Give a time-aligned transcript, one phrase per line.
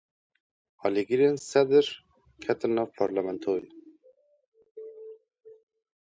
[0.85, 1.85] Alîgirên Sedr
[2.43, 3.67] ketin nav parlamentoyê.